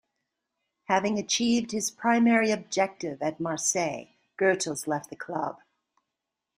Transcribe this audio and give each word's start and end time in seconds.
Having 0.85 1.19
achieved 1.19 1.73
his 1.73 1.91
primary 1.91 2.49
objective 2.49 3.21
at 3.21 3.39
Marseille, 3.39 4.05
Goethals 4.35 4.87
left 4.87 5.11
the 5.11 5.15
club. 5.15 5.59